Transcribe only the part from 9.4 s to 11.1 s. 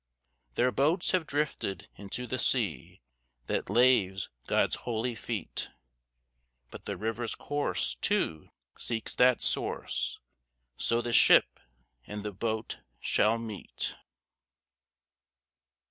source, So